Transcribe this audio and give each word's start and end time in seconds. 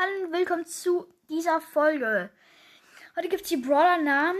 Hallo 0.00 0.26
und 0.26 0.32
willkommen 0.32 0.64
zu 0.64 1.08
dieser 1.28 1.60
Folge. 1.60 2.30
Heute 3.16 3.28
gibt 3.28 3.42
es 3.42 3.48
die 3.48 3.56
Brawler-Namen. 3.56 4.38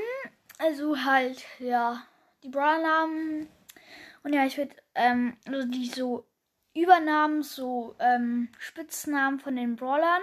Also 0.57 1.04
halt, 1.04 1.45
ja, 1.58 2.07
die 2.45 2.48
Brawler-Namen. 2.48 3.48
Und 4.22 4.32
ja, 4.32 4.46
ich 4.46 4.57
würde, 4.57 4.76
ähm, 4.94 5.36
also 5.48 5.66
die 5.66 5.89
so 5.89 6.25
Übernamen, 6.75 7.43
so 7.43 7.96
ähm, 7.98 8.50
Spitznamen 8.61 9.40
von 9.40 9.57
den 9.57 9.75
Brawlern. 9.75 10.22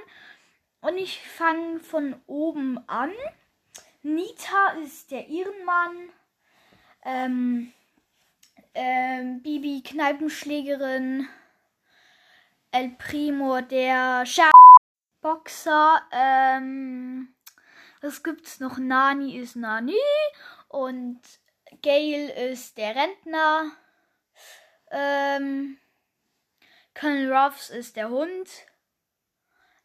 Und 0.80 0.98
ich 0.98 1.20
fange 1.28 1.82
von 1.82 2.16
oben 2.28 2.80
an. 2.88 3.12
Nita 4.04 4.70
ist 4.86 5.12
der 5.12 5.28
Ehrenmann. 5.28 6.14
Ähm, 7.04 7.74
ähm, 8.74 9.42
Bibi 9.42 9.84
Kneipenschlägerin. 9.86 11.28
El 12.72 12.92
Primo 12.98 13.60
der 13.60 14.26
Scha 14.26 14.55
Boxer. 15.26 16.04
Ähm, 16.12 17.34
was 18.00 18.22
gibt's 18.22 18.60
noch? 18.60 18.78
Nani 18.78 19.36
ist 19.40 19.56
Nani. 19.56 19.98
Und 20.68 21.20
Gail 21.82 22.30
ist 22.30 22.78
der 22.78 22.96
Rentner. 22.96 23.72
Ähm, 24.92 25.80
Colonel 26.94 27.34
Ruffs 27.34 27.72
ist 27.72 27.96
der 27.96 28.10
Hund. 28.10 28.48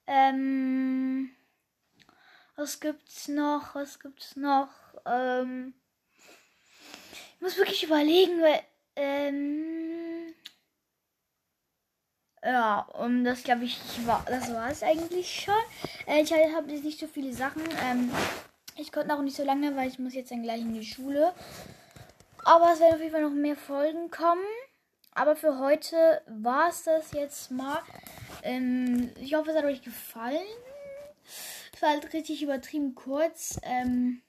Ähm, 0.07 1.35
was 2.57 2.79
gibt's 2.79 3.27
noch? 3.29 3.75
Was 3.75 3.99
gibt's 3.99 4.37
noch? 4.37 4.69
Ähm, 5.07 5.73
ich 7.37 7.41
muss 7.41 7.57
wirklich 7.57 7.85
überlegen, 7.85 8.43
weil. 8.43 8.63
Ähm, 8.95 9.80
ja, 12.51 12.81
und 12.99 13.23
das 13.25 13.45
glaube 13.45 13.65
ich, 13.65 13.79
war, 14.07 14.25
das 14.27 14.53
war 14.53 14.69
es 14.71 14.83
eigentlich 14.83 15.43
schon. 15.45 15.55
Äh, 16.07 16.23
ich 16.23 16.33
habe 16.33 16.73
jetzt 16.73 16.85
nicht 16.85 16.99
so 16.99 17.07
viele 17.07 17.33
Sachen. 17.33 17.63
Ähm, 17.85 18.11
ich 18.77 18.91
konnte 18.91 19.15
auch 19.15 19.23
nicht 19.23 19.37
so 19.37 19.45
lange, 19.45 19.77
weil 19.77 19.89
ich 19.89 20.01
muss 20.01 20.15
jetzt 20.15 20.33
dann 20.33 20.43
gleich 20.43 20.61
in 20.61 20.75
die 20.75 20.85
Schule. 20.85 21.33
Aber 22.45 22.73
es 22.73 22.81
werden 22.81 22.95
auf 22.95 23.01
jeden 23.01 23.13
Fall 23.13 23.23
noch 23.23 23.31
mehr 23.31 23.55
Folgen 23.55 24.11
kommen. 24.11 24.43
Aber 25.15 25.37
für 25.37 25.61
heute 25.61 26.23
war 26.27 26.71
es 26.71 26.83
das 26.83 27.13
jetzt 27.13 27.53
mal. 27.53 27.79
Ähm, 28.43 29.13
ich 29.21 29.35
hoffe, 29.35 29.51
es 29.51 29.57
hat 29.57 29.65
euch 29.65 29.83
gefallen. 29.83 30.49
Es 31.73 31.81
war 31.81 31.91
halt 31.91 32.13
richtig 32.13 32.43
übertrieben 32.43 32.97
kurz. 32.97 33.61
Ähm, 33.63 34.23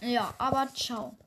ja, 0.00 0.32
aber 0.38 0.68
ciao. 0.74 1.18